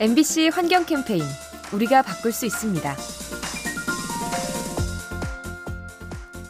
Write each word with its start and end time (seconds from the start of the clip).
MBC 0.00 0.50
환경 0.54 0.84
캠페인 0.84 1.24
우리가 1.72 2.02
바꿀 2.02 2.30
수 2.30 2.46
있습니다. 2.46 2.94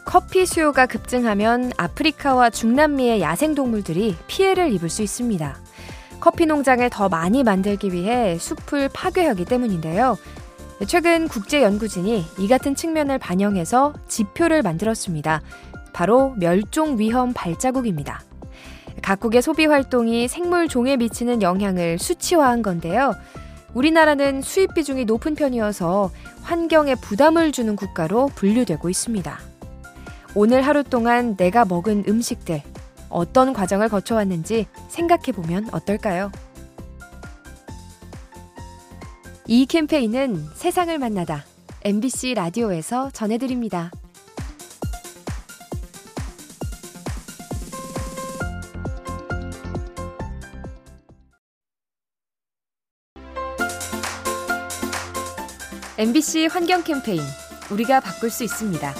커피 0.04 0.44
수요가 0.44 0.84
급증하면 0.84 1.72
아프리카와 1.78 2.50
중남미의 2.50 3.22
야생동물들이 3.22 4.16
피해를 4.26 4.70
입을 4.74 4.90
수 4.90 5.02
있습니다. 5.02 5.56
커피 6.20 6.44
농장을 6.44 6.90
더 6.90 7.08
많이 7.08 7.42
만들기 7.42 7.90
위해 7.90 8.36
숲을 8.38 8.90
파괴하기 8.92 9.46
때문인데요. 9.46 10.18
최근 10.86 11.26
국제연구진이 11.26 12.26
이 12.38 12.48
같은 12.48 12.74
측면을 12.74 13.18
반영해서 13.18 13.94
지표를 14.08 14.60
만들었습니다. 14.60 15.40
바로 15.94 16.34
멸종 16.36 16.98
위험 16.98 17.32
발자국입니다. 17.32 18.27
각국의 19.08 19.40
소비 19.40 19.64
활동이 19.64 20.28
생물 20.28 20.68
종에 20.68 20.98
미치는 20.98 21.40
영향을 21.40 21.98
수치화한 21.98 22.60
건데요. 22.60 23.14
우리나라는 23.72 24.42
수입 24.42 24.74
비중이 24.74 25.06
높은 25.06 25.34
편이어서 25.34 26.10
환경에 26.42 26.94
부담을 26.94 27.50
주는 27.50 27.74
국가로 27.74 28.26
분류되고 28.34 28.90
있습니다. 28.90 29.38
오늘 30.34 30.60
하루 30.60 30.84
동안 30.84 31.38
내가 31.38 31.64
먹은 31.64 32.04
음식들, 32.06 32.60
어떤 33.08 33.54
과정을 33.54 33.88
거쳐왔는지 33.88 34.66
생각해 34.88 35.32
보면 35.32 35.70
어떨까요? 35.72 36.30
이 39.46 39.64
캠페인은 39.64 40.44
세상을 40.52 40.98
만나다 40.98 41.46
MBC 41.82 42.34
라디오에서 42.34 43.08
전해드립니다. 43.12 43.90
MBC 55.98 56.46
환경 56.46 56.84
캠페인 56.84 57.20
우리가 57.72 57.98
바꿀 57.98 58.30
수 58.30 58.44
있습니다. 58.44 58.94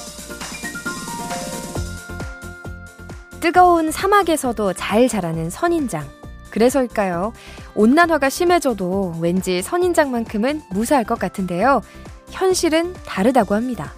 뜨거운 3.39 3.93
사막에서도 3.93 4.73
잘 4.73 5.07
자라는 5.07 5.49
선인장. 5.49 6.05
그래서일까요? 6.51 7.35
온난화가 7.77 8.29
심해져도 8.29 9.15
왠지 9.21 9.63
선인장만큼은 9.63 10.63
무사할 10.73 11.05
것 11.05 11.21
같은데요. 11.21 11.83
현실은 12.31 12.95
다르다고 13.07 13.55
합니다. 13.55 13.95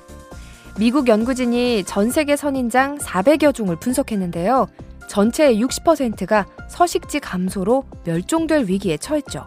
미국 0.78 1.08
연구진이 1.08 1.84
전 1.84 2.10
세계 2.10 2.36
선인장 2.36 2.98
400여 2.98 3.54
종을 3.54 3.76
분석했는데요. 3.76 4.66
전체의 5.08 5.58
60%가 5.64 6.44
서식지 6.68 7.20
감소로 7.20 7.84
멸종될 8.04 8.66
위기에 8.66 8.98
처했죠. 8.98 9.46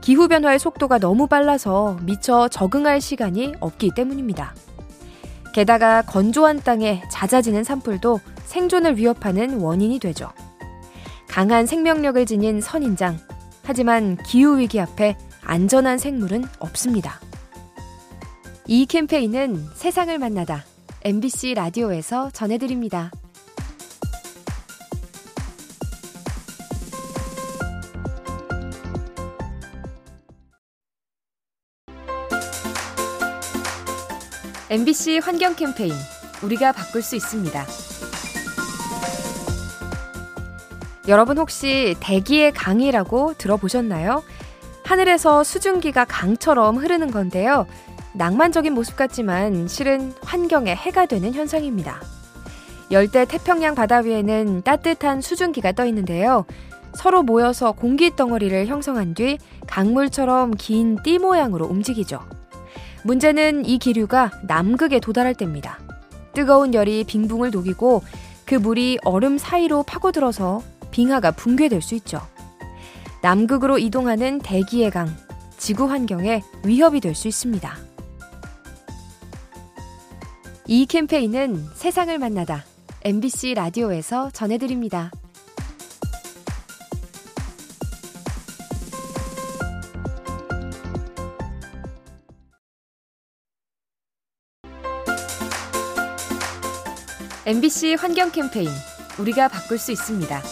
기후변화의 0.00 0.58
속도가 0.58 0.98
너무 0.98 1.26
빨라서 1.26 1.98
미처 2.02 2.48
적응할 2.48 3.00
시간이 3.00 3.54
없기 3.60 3.90
때문입니다. 3.94 4.54
게다가 5.52 6.02
건조한 6.02 6.60
땅에 6.60 7.02
잦아지는 7.10 7.64
산불도 7.64 8.20
생존을 8.44 8.96
위협하는 8.96 9.60
원인이 9.60 9.98
되죠. 9.98 10.30
강한 11.28 11.66
생명력을 11.66 12.24
지닌 12.26 12.60
선인장. 12.60 13.18
하지만 13.62 14.16
기후위기 14.26 14.80
앞에 14.80 15.16
안전한 15.42 15.98
생물은 15.98 16.44
없습니다. 16.58 17.20
이 18.66 18.86
캠페인은 18.86 19.66
세상을 19.74 20.16
만나다 20.18 20.64
MBC 21.02 21.54
라디오에서 21.54 22.30
전해드립니다. 22.30 23.10
MBC 34.70 35.18
환경 35.18 35.56
캠페인 35.56 35.92
우리가 36.44 36.70
바꿀 36.70 37.02
수 37.02 37.16
있습니다. 37.16 37.66
여러분 41.08 41.38
혹시 41.38 41.96
대기의 41.98 42.52
강이라고 42.52 43.34
들어보셨나요? 43.36 44.22
하늘에서 44.84 45.42
수증기가 45.42 46.04
강처럼 46.04 46.76
흐르는 46.76 47.10
건데요. 47.10 47.66
낭만적인 48.14 48.72
모습 48.72 48.94
같지만 48.94 49.66
실은 49.66 50.12
환경에 50.22 50.72
해가 50.72 51.06
되는 51.06 51.34
현상입니다. 51.34 52.00
열대 52.92 53.24
태평양 53.24 53.74
바다 53.74 53.98
위에는 53.98 54.62
따뜻한 54.62 55.20
수증기가 55.20 55.72
떠 55.72 55.84
있는데요. 55.86 56.44
서로 56.94 57.24
모여서 57.24 57.72
공기 57.72 58.14
덩어리를 58.14 58.68
형성한 58.68 59.14
뒤 59.14 59.38
강물처럼 59.66 60.52
긴 60.52 61.02
띠 61.02 61.18
모양으로 61.18 61.66
움직이죠. 61.66 62.20
문제는 63.04 63.64
이 63.64 63.78
기류가 63.78 64.30
남극에 64.44 65.00
도달할 65.00 65.34
때입니다. 65.34 65.78
뜨거운 66.32 66.74
열이 66.74 67.04
빙붕을 67.04 67.50
녹이고 67.50 68.02
그 68.44 68.54
물이 68.54 68.98
얼음 69.04 69.38
사이로 69.38 69.82
파고들어서 69.84 70.62
빙하가 70.90 71.30
붕괴될 71.32 71.82
수 71.82 71.94
있죠. 71.96 72.20
남극으로 73.22 73.78
이동하는 73.78 74.38
대기의 74.38 74.90
강, 74.90 75.08
지구 75.56 75.90
환경에 75.90 76.42
위협이 76.64 77.00
될 77.00 77.14
수 77.14 77.28
있습니다. 77.28 77.76
이 80.66 80.86
캠페인은 80.86 81.66
세상을 81.74 82.16
만나다 82.18 82.64
MBC 83.02 83.54
라디오에서 83.54 84.30
전해드립니다. 84.30 85.10
MBC 97.46 97.94
환경 97.94 98.30
캠페인 98.30 98.68
우리가 99.18 99.48
바꿀 99.48 99.78
수 99.78 99.92
있습니다. 99.92 100.42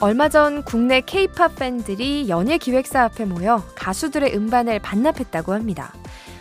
얼마 0.00 0.30
전 0.30 0.64
국내 0.64 1.02
K-팝 1.02 1.56
팬들이 1.56 2.30
연예 2.30 2.56
기획사 2.56 3.04
앞에 3.04 3.26
모여 3.26 3.62
가수들의 3.74 4.34
음반을 4.34 4.78
반납했다고 4.78 5.52
합니다. 5.52 5.92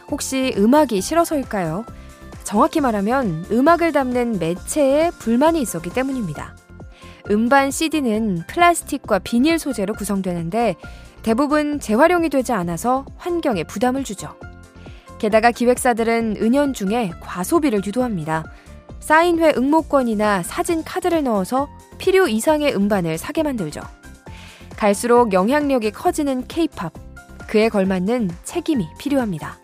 혹시 0.10 0.54
음악이 0.58 1.02
싫어서일까요? 1.02 1.84
정확히 2.46 2.80
말하면 2.80 3.48
음악을 3.52 3.92
담는 3.92 4.40
매체에 4.40 5.12
불만이 5.20 5.62
있었기 5.62 5.90
때문입니다. 5.90 6.56
음반 7.30 7.70
CD는 7.70 8.44
플라스틱과 8.48 9.20
비닐 9.20 9.60
소재로 9.60 9.94
구성되는데 9.94 10.78
대부분 11.22 11.82
재활용이 11.82 12.30
되지 12.30 12.54
않아서 12.54 13.06
환경에 13.18 13.66
부담을 13.66 14.06
주죠. 14.06 14.36
게다가 15.20 15.52
기획사들은 15.52 16.38
은연 16.42 16.74
중에 16.74 17.12
과소비를 17.20 17.86
유도합니다. 17.86 18.46
사인회 19.00 19.54
응모권이나 19.56 20.44
사진 20.44 20.84
카드를 20.84 21.24
넣어서 21.24 21.68
필요 21.98 22.28
이상의 22.28 22.76
음반을 22.76 23.18
사게 23.18 23.44
만들죠. 23.44 23.82
갈수록 24.78 25.34
영향력이 25.34 25.92
커지는 25.92 26.48
케이팝. 26.48 26.94
그에 27.48 27.68
걸맞는 27.68 28.30
책임이 28.44 28.88
필요합니다. 28.98 29.58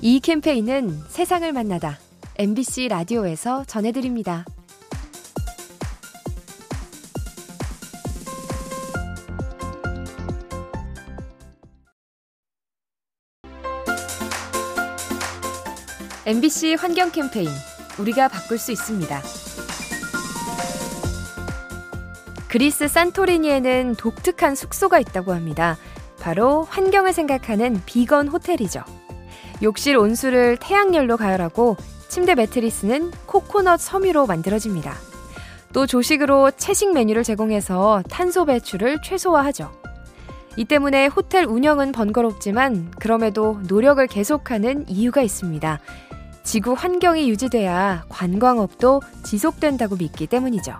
이 0.00 0.20
캠페인은 0.20 1.00
세상을 1.08 1.50
만나다 1.52 1.98
MBC 2.36 2.88
라디오에서 2.88 3.64
전해드립니다. 3.64 4.44
MBC 16.28 16.74
환경 16.74 17.10
캠페인 17.10 17.48
우리가 17.98 18.28
바꿀 18.28 18.58
수 18.58 18.70
있습니다. 18.70 19.22
그리스 22.48 22.86
산토리니에는 22.86 23.94
독특한 23.94 24.54
숙소가 24.54 24.98
있다고 24.98 25.32
합니다. 25.32 25.78
바로 26.20 26.64
환경을 26.64 27.14
생각하는 27.14 27.80
비건 27.86 28.28
호텔이죠. 28.28 28.82
욕실 29.62 29.96
온수를 29.96 30.58
태양열로 30.58 31.16
가열하고 31.16 31.78
침대 32.08 32.34
매트리스는 32.34 33.10
코코넛 33.24 33.80
섬유로 33.80 34.26
만들어집니다. 34.26 34.92
또 35.72 35.86
조식으로 35.86 36.50
채식 36.50 36.92
메뉴를 36.92 37.24
제공해서 37.24 38.02
탄소 38.10 38.44
배출을 38.44 38.98
최소화하죠. 39.02 39.72
이 40.58 40.66
때문에 40.66 41.06
호텔 41.06 41.46
운영은 41.46 41.92
번거롭지만 41.92 42.90
그럼에도 42.98 43.60
노력을 43.66 44.06
계속하는 44.06 44.90
이유가 44.90 45.22
있습니다. 45.22 45.80
지구 46.48 46.72
환경이 46.72 47.28
유지돼야 47.28 48.06
관광업도 48.08 49.02
지속된다고 49.22 49.96
믿기 49.96 50.26
때문이죠. 50.26 50.78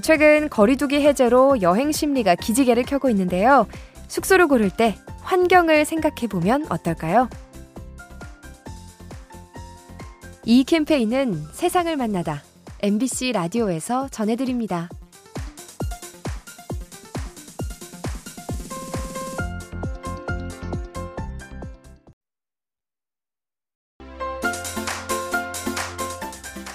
최근 0.00 0.48
거리두기 0.48 1.00
해제로 1.00 1.60
여행 1.60 1.90
심리가 1.90 2.36
기지개를 2.36 2.84
켜고 2.84 3.10
있는데요. 3.10 3.66
숙소를 4.06 4.46
고를 4.46 4.70
때 4.70 4.96
환경을 5.22 5.84
생각해 5.84 6.28
보면 6.28 6.66
어떨까요? 6.70 7.28
이 10.44 10.62
캠페인은 10.62 11.46
세상을 11.52 11.96
만나다 11.96 12.44
MBC 12.80 13.32
라디오에서 13.32 14.06
전해드립니다. 14.10 14.88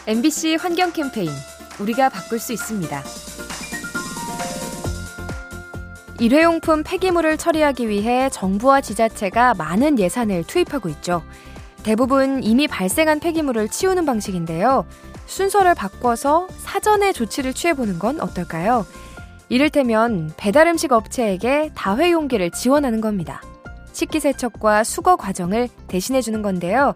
MBC 0.08 0.58
환경 0.60 0.92
캠페인 0.94 1.32
우리가 1.80 2.10
바꿀 2.10 2.38
수 2.38 2.54
있습니다. 2.54 3.02
일회용품 6.20 6.84
폐기물을 6.84 7.38
처리하기 7.38 7.90
위해 7.90 8.30
정부와 8.30 8.82
지자체가 8.82 9.56
많은 9.56 9.98
예산을 9.98 10.44
투입하고 10.44 10.90
있죠. 10.90 11.24
대부분 11.82 12.44
이미 12.44 12.68
발생한 12.68 13.20
폐기물을 13.20 13.68
치우는 13.70 14.06
방식인데요. 14.06 14.86
순서를 15.26 15.74
바꿔서 15.74 16.48
사전에 16.60 17.12
조치를 17.12 17.54
취해보는 17.54 17.98
건 17.98 18.22
어떨까요? 18.22 18.86
이를테면 19.50 20.32
배달 20.38 20.68
음식 20.68 20.92
업체에게 20.92 21.72
다회용기를 21.74 22.52
지원하는 22.52 23.02
겁니다. 23.02 23.42
식기세척과 23.92 24.84
수거 24.84 25.16
과정을 25.16 25.68
대신해주는 25.88 26.44
건데요. 26.44 26.94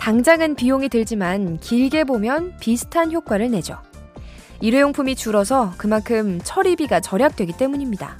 당장은 0.00 0.54
비용이 0.54 0.88
들지만 0.88 1.58
길게 1.58 2.04
보면 2.04 2.56
비슷한 2.58 3.12
효과를 3.12 3.50
내죠. 3.50 3.76
일회용품이 4.62 5.14
줄어서 5.14 5.74
그만큼 5.76 6.40
처리비가 6.42 7.00
절약되기 7.00 7.52
때문입니다. 7.52 8.16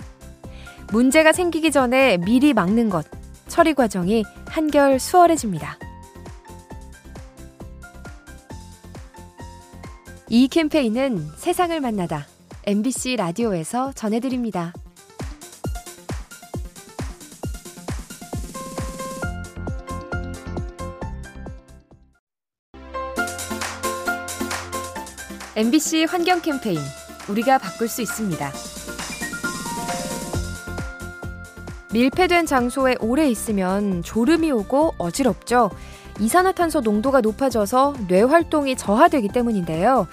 문제가 0.93 1.32
생기기 1.32 1.71
전에 1.71 2.19
미리 2.19 2.53
막는 2.53 2.91
것, 2.91 3.06
처리 3.49 3.73
과정이 3.73 4.25
한결 4.47 4.99
수월해집니다. 4.99 5.79
이 10.29 10.49
캠페인은 10.49 11.29
세상을 11.37 11.81
만나다 11.81 12.27
MBC 12.67 13.17
라디오에서 13.17 13.93
전해드립니다. 13.94 14.75
MBC 25.56 26.05
환경 26.05 26.41
캠페인 26.41 26.79
우리가 27.29 27.58
바꿀 27.58 27.88
수 27.88 28.02
있습니다. 28.02 28.52
밀폐된 31.93 32.47
장소에 32.47 32.94
오래 33.00 33.29
있으면 33.29 34.05
졸음이 34.05 34.52
오고 34.52 34.94
어지럽죠. 34.97 35.70
이산화탄소 36.20 36.82
농도가 36.82 37.20
높아져서 37.20 37.94
뇌 38.06 38.23
활동이 38.23 38.76
저하되기 38.76 39.29
때문인데요. 39.29 40.06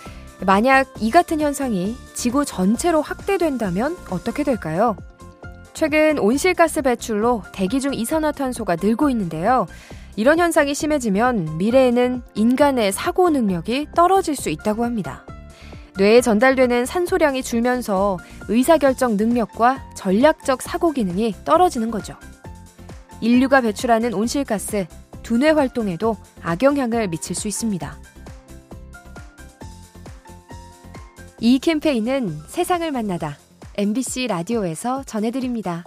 만약 0.43 0.91
이 0.99 1.11
같은 1.11 1.39
현상이 1.39 1.95
지구 2.15 2.43
전체로 2.43 3.03
확대된다면 3.03 3.95
어떻게 4.09 4.43
될까요? 4.43 4.95
최근 5.75 6.17
온실가스 6.17 6.81
배출로 6.81 7.43
대기 7.51 7.79
중 7.79 7.93
이산화탄소가 7.93 8.77
늘고 8.81 9.11
있는데요. 9.11 9.67
이런 10.15 10.39
현상이 10.39 10.73
심해지면 10.73 11.59
미래에는 11.59 12.23
인간의 12.33 12.91
사고 12.91 13.29
능력이 13.29 13.89
떨어질 13.93 14.35
수 14.35 14.49
있다고 14.49 14.83
합니다. 14.83 15.26
뇌에 15.97 16.21
전달되는 16.21 16.85
산소량이 16.85 17.41
줄면서 17.41 18.19
의사결정 18.49 19.17
능력과 19.17 19.93
전략적 19.95 20.61
사고 20.61 20.91
기능이 20.91 21.33
떨어지는 21.43 21.89
거죠. 21.89 22.15
인류가 23.19 23.61
배출하는 23.61 24.13
온실가스, 24.13 24.85
두뇌 25.23 25.49
활동에도 25.51 26.15
악영향을 26.43 27.07
미칠 27.07 27.35
수 27.35 27.47
있습니다. 27.47 27.97
이 31.39 31.59
캠페인은 31.59 32.41
세상을 32.47 32.89
만나다 32.91 33.37
MBC 33.75 34.27
라디오에서 34.27 35.03
전해드립니다. 35.03 35.83